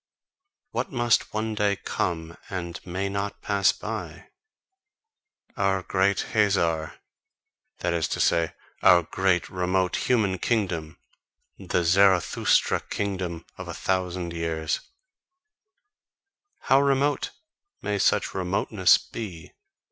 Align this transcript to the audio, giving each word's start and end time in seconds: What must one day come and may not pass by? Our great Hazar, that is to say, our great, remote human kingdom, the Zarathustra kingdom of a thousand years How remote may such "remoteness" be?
What 0.71 0.91
must 0.91 1.31
one 1.31 1.53
day 1.53 1.75
come 1.75 2.35
and 2.49 2.83
may 2.87 3.07
not 3.07 3.43
pass 3.43 3.71
by? 3.71 4.29
Our 5.55 5.83
great 5.83 6.21
Hazar, 6.33 6.95
that 7.81 7.93
is 7.93 8.07
to 8.07 8.19
say, 8.19 8.55
our 8.81 9.03
great, 9.03 9.47
remote 9.51 9.97
human 10.09 10.39
kingdom, 10.39 10.97
the 11.59 11.83
Zarathustra 11.83 12.79
kingdom 12.81 13.45
of 13.59 13.67
a 13.67 13.75
thousand 13.75 14.33
years 14.33 14.79
How 16.61 16.81
remote 16.81 17.29
may 17.83 17.99
such 17.99 18.33
"remoteness" 18.33 18.97
be? 18.97 19.51